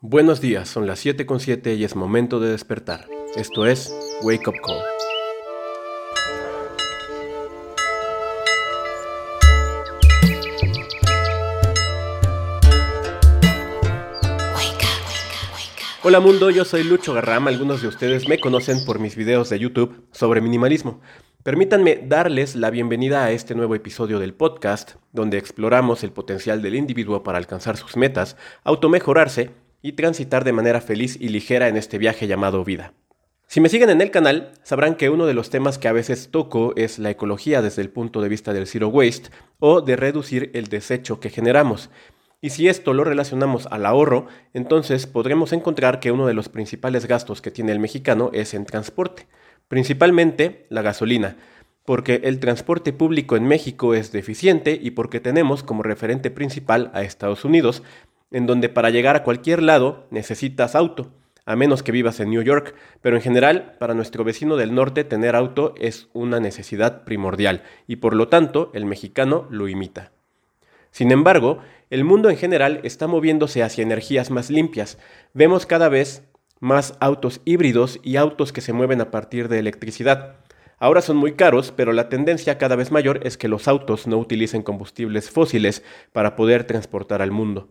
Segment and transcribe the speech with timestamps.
[0.00, 3.08] Buenos días, son las 7.7 y es momento de despertar.
[3.34, 4.80] Esto es Wake Up Call.
[16.04, 19.58] Hola mundo, yo soy Lucho Garrama, algunos de ustedes me conocen por mis videos de
[19.58, 21.00] YouTube sobre minimalismo.
[21.42, 26.76] Permítanme darles la bienvenida a este nuevo episodio del podcast, donde exploramos el potencial del
[26.76, 31.98] individuo para alcanzar sus metas, automejorarse y transitar de manera feliz y ligera en este
[31.98, 32.92] viaje llamado vida.
[33.46, 36.28] Si me siguen en el canal, sabrán que uno de los temas que a veces
[36.30, 40.50] toco es la ecología desde el punto de vista del zero waste o de reducir
[40.52, 41.88] el desecho que generamos.
[42.42, 47.06] Y si esto lo relacionamos al ahorro, entonces podremos encontrar que uno de los principales
[47.06, 49.26] gastos que tiene el mexicano es en transporte,
[49.66, 51.36] principalmente la gasolina,
[51.84, 57.02] porque el transporte público en México es deficiente y porque tenemos como referente principal a
[57.02, 57.82] Estados Unidos,
[58.30, 61.12] en donde para llegar a cualquier lado necesitas auto,
[61.44, 65.04] a menos que vivas en New York, pero en general para nuestro vecino del norte
[65.04, 70.12] tener auto es una necesidad primordial y por lo tanto el mexicano lo imita.
[70.90, 74.98] Sin embargo, el mundo en general está moviéndose hacia energías más limpias.
[75.32, 76.28] Vemos cada vez
[76.60, 80.36] más autos híbridos y autos que se mueven a partir de electricidad.
[80.78, 84.18] Ahora son muy caros, pero la tendencia cada vez mayor es que los autos no
[84.18, 85.82] utilicen combustibles fósiles
[86.12, 87.70] para poder transportar al mundo.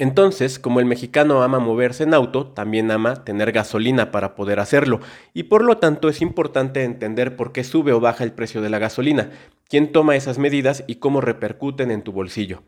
[0.00, 5.00] Entonces, como el mexicano ama moverse en auto, también ama tener gasolina para poder hacerlo,
[5.34, 8.70] y por lo tanto es importante entender por qué sube o baja el precio de
[8.70, 9.30] la gasolina,
[9.68, 12.62] quién toma esas medidas y cómo repercuten en tu bolsillo.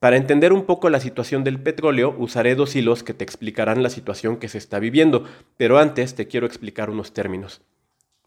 [0.00, 3.88] Para entender un poco la situación del petróleo, usaré dos hilos que te explicarán la
[3.88, 5.24] situación que se está viviendo,
[5.56, 7.62] pero antes te quiero explicar unos términos.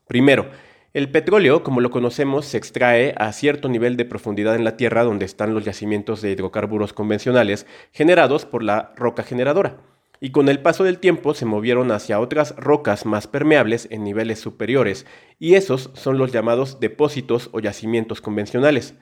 [0.08, 0.50] Primero,
[0.94, 5.03] el petróleo, como lo conocemos, se extrae a cierto nivel de profundidad en la Tierra
[5.03, 9.77] donde están los yacimientos de hidrocarburos convencionales generados por la roca generadora,
[10.19, 14.39] y con el paso del tiempo se movieron hacia otras rocas más permeables en niveles
[14.39, 15.08] superiores,
[15.39, 18.94] y esos son los llamados depósitos o yacimientos convencionales.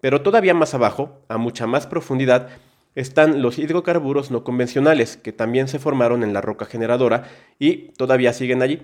[0.00, 2.48] Pero todavía más abajo, a mucha más profundidad,
[2.94, 7.28] están los hidrocarburos no convencionales, que también se formaron en la roca generadora
[7.58, 8.80] y todavía siguen allí.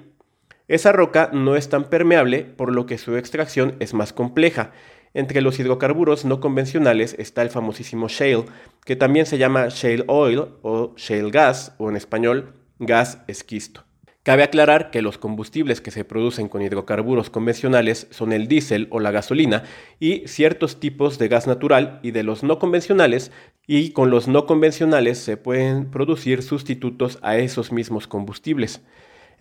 [0.68, 4.72] Esa roca no es tan permeable, por lo que su extracción es más compleja.
[5.14, 8.44] Entre los hidrocarburos no convencionales está el famosísimo shale,
[8.84, 13.84] que también se llama shale oil o shale gas, o en español, gas esquisto.
[14.22, 19.00] Cabe aclarar que los combustibles que se producen con hidrocarburos convencionales son el diésel o
[19.00, 19.64] la gasolina
[19.98, 23.32] y ciertos tipos de gas natural y de los no convencionales
[23.66, 28.80] y con los no convencionales se pueden producir sustitutos a esos mismos combustibles.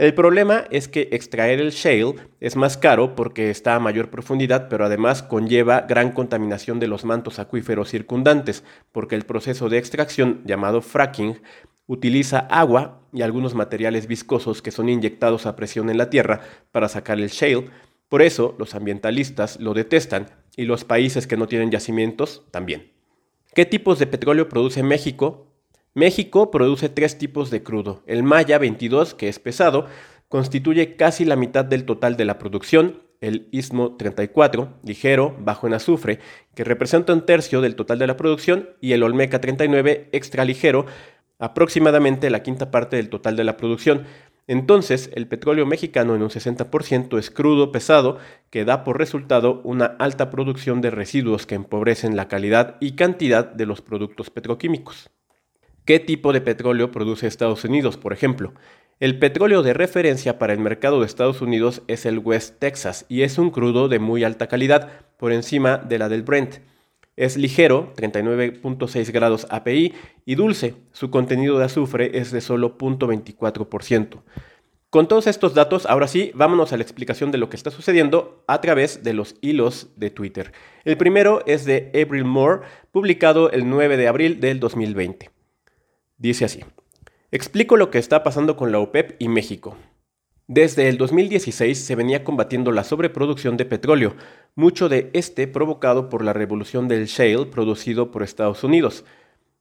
[0.01, 4.67] El problema es que extraer el shale es más caro porque está a mayor profundidad,
[4.67, 10.41] pero además conlleva gran contaminación de los mantos acuíferos circundantes, porque el proceso de extracción
[10.43, 11.39] llamado fracking
[11.85, 16.41] utiliza agua y algunos materiales viscosos que son inyectados a presión en la tierra
[16.71, 17.69] para sacar el shale.
[18.09, 22.91] Por eso los ambientalistas lo detestan y los países que no tienen yacimientos también.
[23.53, 25.50] ¿Qué tipos de petróleo produce México?
[25.93, 28.01] México produce tres tipos de crudo.
[28.05, 29.87] El Maya 22, que es pesado,
[30.29, 33.03] constituye casi la mitad del total de la producción.
[33.19, 36.19] El Istmo 34, ligero, bajo en azufre,
[36.55, 38.69] que representa un tercio del total de la producción.
[38.79, 40.85] Y el Olmeca 39, extra ligero,
[41.39, 44.05] aproximadamente la quinta parte del total de la producción.
[44.47, 48.17] Entonces, el petróleo mexicano en un 60% es crudo pesado,
[48.49, 53.45] que da por resultado una alta producción de residuos que empobrecen la calidad y cantidad
[53.45, 55.11] de los productos petroquímicos.
[55.91, 58.53] ¿Qué tipo de petróleo produce Estados Unidos, por ejemplo?
[59.01, 63.23] El petróleo de referencia para el mercado de Estados Unidos es el West Texas y
[63.23, 64.87] es un crudo de muy alta calidad,
[65.17, 66.59] por encima de la del Brent.
[67.17, 69.93] Es ligero, 39.6 grados API,
[70.25, 74.21] y dulce, su contenido de azufre es de solo 0.24%.
[74.89, 78.45] Con todos estos datos, ahora sí, vámonos a la explicación de lo que está sucediendo
[78.47, 80.53] a través de los hilos de Twitter.
[80.85, 82.61] El primero es de April Moore,
[82.93, 85.40] publicado el 9 de abril del 2020.
[86.21, 86.59] Dice así,
[87.31, 89.75] explico lo que está pasando con la OPEP y México.
[90.45, 94.15] Desde el 2016 se venía combatiendo la sobreproducción de petróleo,
[94.53, 99.03] mucho de este provocado por la revolución del shale producido por Estados Unidos.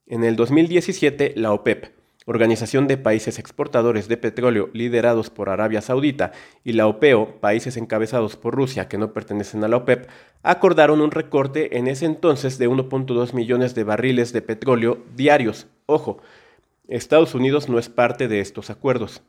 [0.07, 1.95] En el 2017, la OPEP,
[2.27, 6.33] Organización de Países Exportadores de Petróleo liderados por Arabia Saudita,
[6.63, 10.11] y la OPEO, países encabezados por Rusia que no pertenecen a la OPEP,
[10.43, 15.67] acordaron un recorte en ese entonces de 1.2 millones de barriles de petróleo diarios.
[15.87, 16.21] Ojo,
[16.91, 19.23] Estados Unidos no es parte de estos acuerdos.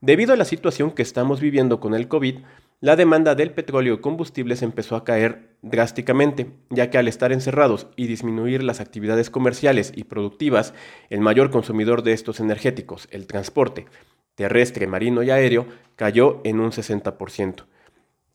[0.00, 2.38] Debido a la situación que estamos viviendo con el COVID,
[2.80, 7.88] la demanda del petróleo y combustibles empezó a caer drásticamente, ya que al estar encerrados
[7.96, 10.74] y disminuir las actividades comerciales y productivas,
[11.10, 13.86] el mayor consumidor de estos energéticos, el transporte
[14.36, 15.66] terrestre, marino y aéreo,
[15.96, 17.64] cayó en un 60%.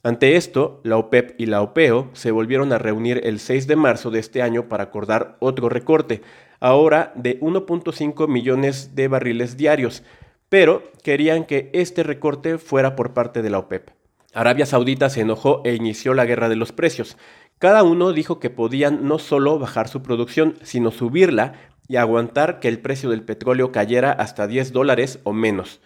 [0.04, 4.12] Ante esto, la OPEP y la OPEO se volvieron a reunir el 6 de marzo
[4.12, 6.22] de este año para acordar otro recorte,
[6.60, 10.04] ahora de 1.5 millones de barriles diarios,
[10.50, 13.90] pero querían que este recorte fuera por parte de la OPEP.
[14.34, 17.18] Arabia Saudita se enojó e inició la guerra de los precios.
[17.58, 21.54] Cada uno dijo que podían no solo bajar su producción, sino subirla
[21.88, 25.82] y aguantar que el precio del petróleo cayera hasta 10 dólares o menos.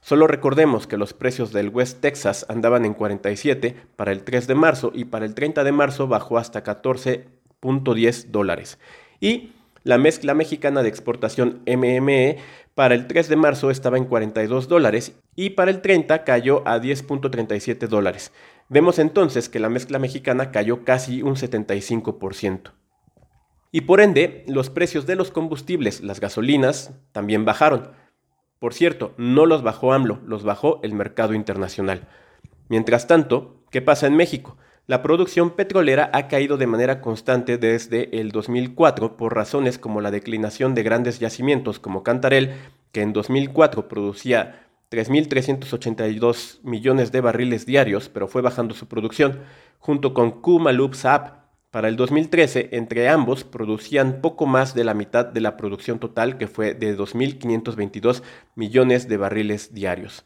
[0.00, 4.54] Solo recordemos que los precios del West Texas andaban en 47 para el 3 de
[4.54, 8.78] marzo y para el 30 de marzo bajó hasta 14.10 dólares.
[9.20, 9.52] Y
[9.82, 12.38] la mezcla mexicana de exportación MME
[12.74, 16.78] para el 3 de marzo estaba en 42 dólares y para el 30 cayó a
[16.78, 18.32] 10.37 dólares.
[18.68, 22.72] Vemos entonces que la mezcla mexicana cayó casi un 75%.
[23.72, 27.90] Y por ende, los precios de los combustibles, las gasolinas, también bajaron.
[28.58, 32.08] Por cierto, no los bajó AMLO, los bajó el mercado internacional.
[32.68, 34.56] Mientras tanto, ¿qué pasa en México?
[34.88, 40.10] La producción petrolera ha caído de manera constante desde el 2004 por razones como la
[40.10, 42.54] declinación de grandes yacimientos como Cantarel,
[42.90, 49.40] que en 2004 producía 3.382 millones de barriles diarios, pero fue bajando su producción,
[49.78, 51.47] junto con Kumalup Saab.
[51.70, 56.38] Para el 2013, entre ambos producían poco más de la mitad de la producción total,
[56.38, 58.22] que fue de 2.522
[58.54, 60.24] millones de barriles diarios.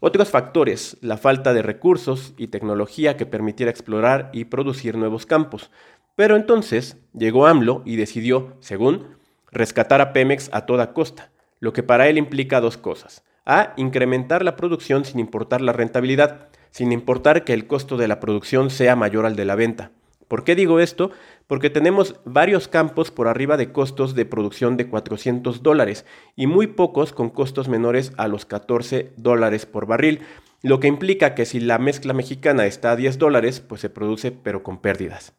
[0.00, 5.70] Otros factores, la falta de recursos y tecnología que permitiera explorar y producir nuevos campos.
[6.16, 9.16] Pero entonces llegó AMLO y decidió, según,
[9.52, 11.30] rescatar a Pemex a toda costa,
[11.60, 13.22] lo que para él implica dos cosas.
[13.44, 18.18] A, incrementar la producción sin importar la rentabilidad, sin importar que el costo de la
[18.18, 19.92] producción sea mayor al de la venta.
[20.28, 21.10] ¿Por qué digo esto?
[21.46, 26.66] Porque tenemos varios campos por arriba de costos de producción de 400 dólares y muy
[26.66, 30.20] pocos con costos menores a los 14 dólares por barril,
[30.62, 34.32] lo que implica que si la mezcla mexicana está a 10 dólares, pues se produce
[34.32, 35.34] pero con pérdidas.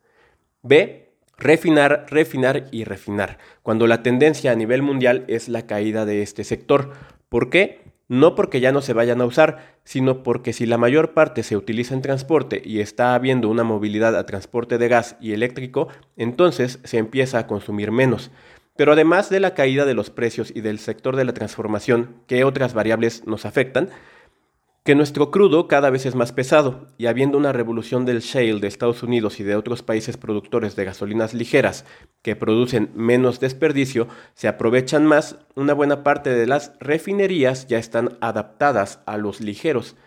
[0.64, 1.04] B.
[1.40, 6.44] Refinar, refinar y refinar, cuando la tendencia a nivel mundial es la caída de este
[6.44, 6.94] sector.
[7.30, 7.87] ¿Por qué?
[8.08, 11.58] No porque ya no se vayan a usar, sino porque si la mayor parte se
[11.58, 16.80] utiliza en transporte y está habiendo una movilidad a transporte de gas y eléctrico, entonces
[16.84, 18.32] se empieza a consumir menos.
[18.76, 22.44] Pero además de la caída de los precios y del sector de la transformación, ¿qué
[22.44, 23.90] otras variables nos afectan?
[24.88, 28.70] Que nuestro crudo cada vez es más pesado y habiendo una revolución del shale de
[28.70, 31.84] Estados Unidos y de otros países productores de gasolinas ligeras
[32.22, 38.18] que producen menos desperdicio, se aprovechan más, una buena parte de las refinerías ya están
[38.22, 39.98] adaptadas a los ligeros.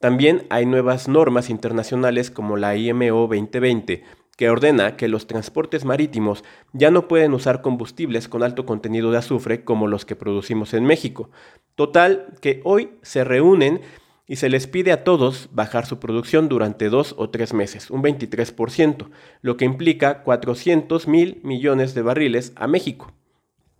[0.00, 4.04] También hay nuevas normas internacionales como la IMO 2020
[4.38, 9.18] que ordena que los transportes marítimos ya no pueden usar combustibles con alto contenido de
[9.18, 11.28] azufre como los que producimos en México.
[11.74, 13.82] Total, que hoy se reúnen
[14.26, 18.02] y se les pide a todos bajar su producción durante dos o tres meses, un
[18.02, 19.10] 23%,
[19.42, 23.12] lo que implica 400 mil millones de barriles a México.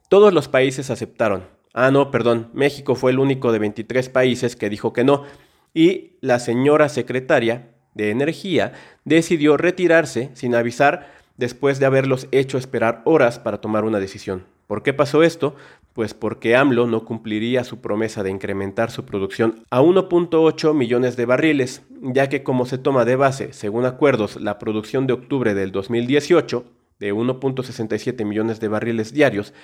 [0.08, 1.44] Todos los países aceptaron.
[1.72, 5.24] Ah, no, perdón, México fue el único de 23 países que dijo que no,
[5.72, 8.72] y la señora secretaria de Energía
[9.04, 14.46] decidió retirarse sin avisar después de haberlos hecho esperar horas para tomar una decisión.
[14.66, 15.56] ¿Por qué pasó esto?
[15.94, 21.24] Pues porque AMLO no cumpliría su promesa de incrementar su producción a 1.8 millones de
[21.24, 25.70] barriles, ya que como se toma de base, según acuerdos, la producción de octubre del
[25.70, 26.64] 2018
[26.98, 29.54] de 1.67 millones de barriles diarios,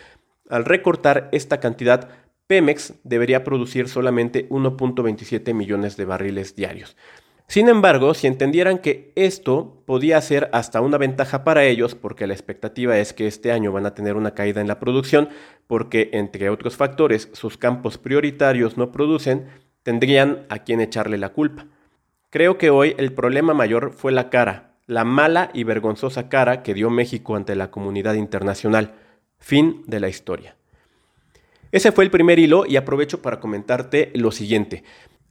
[0.48, 2.08] al recortar esta cantidad,
[2.46, 6.96] Pemex debería producir solamente 1.27 millones de barriles diarios.
[7.50, 12.32] Sin embargo, si entendieran que esto podía ser hasta una ventaja para ellos, porque la
[12.32, 15.30] expectativa es que este año van a tener una caída en la producción,
[15.66, 19.48] porque entre otros factores sus campos prioritarios no producen,
[19.82, 21.66] tendrían a quien echarle la culpa.
[22.30, 26.72] Creo que hoy el problema mayor fue la cara, la mala y vergonzosa cara que
[26.72, 28.94] dio México ante la comunidad internacional.
[29.40, 30.54] Fin de la historia.
[31.72, 34.84] Ese fue el primer hilo y aprovecho para comentarte lo siguiente.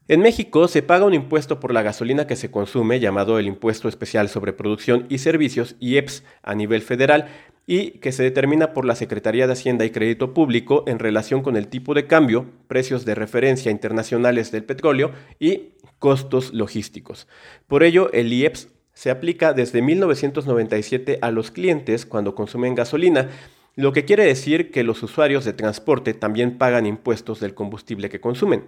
[0.09, 3.87] En México se paga un impuesto por la gasolina que se consume, llamado el Impuesto
[3.87, 7.27] Especial sobre Producción y Servicios, IEPS, a nivel federal,
[7.67, 11.55] y que se determina por la Secretaría de Hacienda y Crédito Público en relación con
[11.55, 17.27] el tipo de cambio, precios de referencia internacionales del petróleo y costos logísticos.
[17.67, 23.29] Por ello, el IEPS se aplica desde 1997 a los clientes cuando consumen gasolina,
[23.75, 28.19] lo que quiere decir que los usuarios de transporte también pagan impuestos del combustible que
[28.19, 28.63] consumen.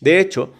[0.00, 0.52] De hecho,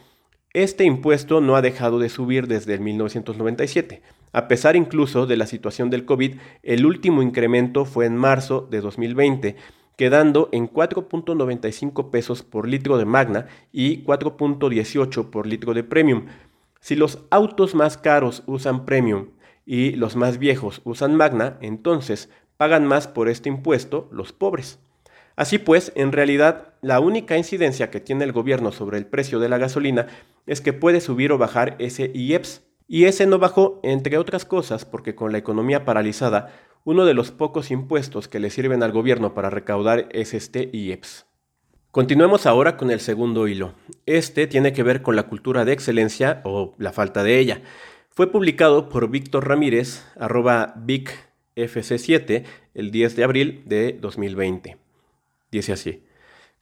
[0.54, 4.02] Este impuesto no ha dejado de subir desde el 1997.
[4.32, 8.82] A pesar incluso de la situación del COVID, el último incremento fue en marzo de
[8.82, 9.56] 2020,
[9.96, 16.26] quedando en 4.95 pesos por litro de Magna y 4.18 por litro de Premium.
[16.80, 19.28] Si los autos más caros usan Premium
[19.64, 22.28] y los más viejos usan Magna, entonces
[22.58, 24.78] pagan más por este impuesto los pobres.
[25.34, 29.48] Así pues, en realidad, la única incidencia que tiene el gobierno sobre el precio de
[29.48, 30.08] la gasolina
[30.46, 32.62] es que puede subir o bajar ese IEPS.
[32.88, 36.52] Y ese no bajó, entre otras cosas, porque con la economía paralizada,
[36.84, 41.26] uno de los pocos impuestos que le sirven al gobierno para recaudar es este IEPS.
[41.92, 43.74] Continuemos ahora con el segundo hilo.
[44.06, 47.62] Este tiene que ver con la cultura de excelencia o la falta de ella.
[48.10, 52.44] Fue publicado por Víctor Ramírez, arroba VicFC7,
[52.74, 54.76] el 10 de abril de 2020.
[55.50, 56.02] Dice así.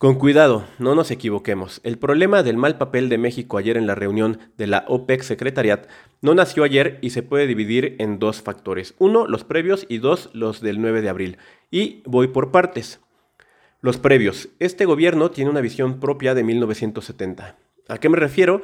[0.01, 1.83] Con cuidado, no nos equivoquemos.
[1.85, 5.89] El problema del mal papel de México ayer en la reunión de la OPEC Secretariat
[6.23, 8.95] no nació ayer y se puede dividir en dos factores.
[8.97, 11.37] Uno, los previos y dos, los del 9 de abril.
[11.71, 13.01] Y voy por partes.
[13.83, 14.49] Los previos.
[14.59, 17.59] Este gobierno tiene una visión propia de 1970.
[17.87, 18.63] ¿A qué me refiero?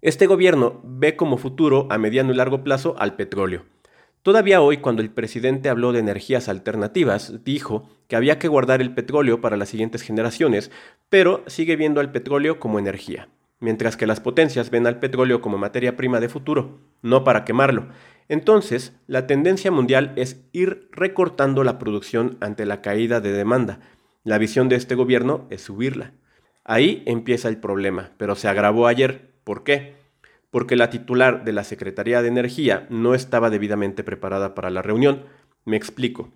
[0.00, 3.66] Este gobierno ve como futuro a mediano y largo plazo al petróleo.
[4.28, 8.92] Todavía hoy, cuando el presidente habló de energías alternativas, dijo que había que guardar el
[8.92, 10.70] petróleo para las siguientes generaciones,
[11.08, 15.56] pero sigue viendo al petróleo como energía, mientras que las potencias ven al petróleo como
[15.56, 17.86] materia prima de futuro, no para quemarlo.
[18.28, 23.80] Entonces, la tendencia mundial es ir recortando la producción ante la caída de demanda.
[24.24, 26.12] La visión de este gobierno es subirla.
[26.64, 29.30] Ahí empieza el problema, pero se agravó ayer.
[29.44, 29.97] ¿Por qué?
[30.50, 35.24] Porque la titular de la Secretaría de Energía no estaba debidamente preparada para la reunión.
[35.64, 36.32] Me explico.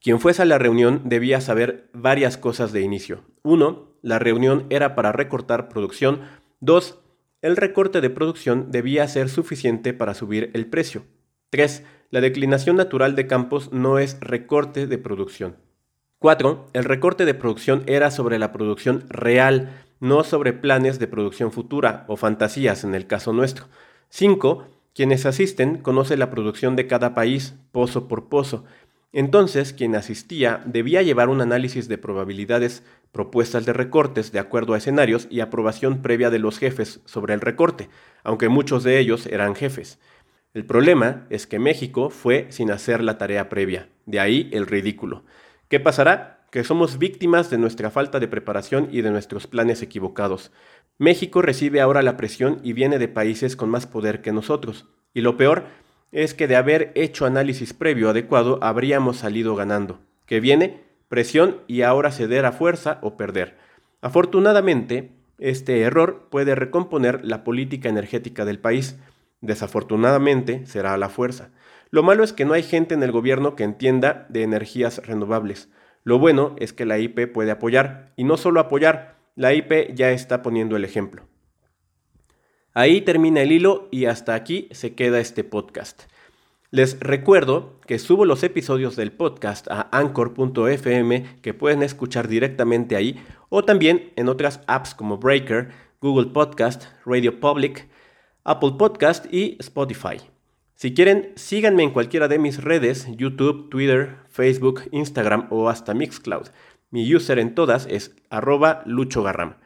[0.00, 3.24] Quien fuese a la reunión debía saber varias cosas de inicio.
[3.42, 6.20] Uno, la reunión era para recortar producción.
[6.60, 7.00] Dos,
[7.42, 11.04] el recorte de producción debía ser suficiente para subir el precio.
[11.50, 15.56] Tres, la declinación natural de campos no es recorte de producción.
[16.18, 21.52] Cuatro, el recorte de producción era sobre la producción real no sobre planes de producción
[21.52, 23.66] futura o fantasías en el caso nuestro.
[24.10, 24.66] 5.
[24.94, 28.64] Quienes asisten conoce la producción de cada país, pozo por pozo.
[29.12, 34.78] Entonces, quien asistía debía llevar un análisis de probabilidades, propuestas de recortes de acuerdo a
[34.78, 37.88] escenarios y aprobación previa de los jefes sobre el recorte,
[38.22, 39.98] aunque muchos de ellos eran jefes.
[40.52, 45.24] El problema es que México fue sin hacer la tarea previa, de ahí el ridículo.
[45.68, 46.37] ¿Qué pasará?
[46.50, 50.50] Que somos víctimas de nuestra falta de preparación y de nuestros planes equivocados.
[50.98, 54.86] México recibe ahora la presión y viene de países con más poder que nosotros.
[55.14, 55.64] Y lo peor
[56.10, 60.00] es que de haber hecho análisis previo adecuado habríamos salido ganando.
[60.26, 63.56] Que viene presión y ahora ceder a fuerza o perder.
[64.00, 68.98] Afortunadamente, este error puede recomponer la política energética del país.
[69.40, 71.50] Desafortunadamente, será a la fuerza.
[71.90, 75.68] Lo malo es que no hay gente en el gobierno que entienda de energías renovables.
[76.08, 80.10] Lo bueno es que la IP puede apoyar, y no solo apoyar, la IP ya
[80.10, 81.28] está poniendo el ejemplo.
[82.72, 86.04] Ahí termina el hilo y hasta aquí se queda este podcast.
[86.70, 93.22] Les recuerdo que subo los episodios del podcast a anchor.fm que pueden escuchar directamente ahí
[93.50, 97.86] o también en otras apps como Breaker, Google Podcast, Radio Public,
[98.44, 100.22] Apple Podcast y Spotify.
[100.80, 106.50] Si quieren, síganme en cualquiera de mis redes, YouTube, Twitter, Facebook, Instagram o hasta Mixcloud.
[106.90, 109.56] Mi user en todas es arroba luchogarram.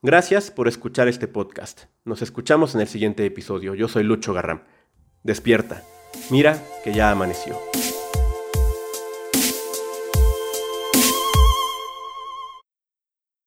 [0.00, 1.82] Gracias por escuchar este podcast.
[2.06, 3.74] Nos escuchamos en el siguiente episodio.
[3.74, 4.62] Yo soy Lucho Garram.
[5.22, 5.82] Despierta.
[6.30, 7.58] Mira que ya amaneció.